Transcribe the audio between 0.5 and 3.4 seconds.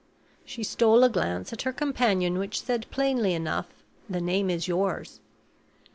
stole a glance at her companion which said plainly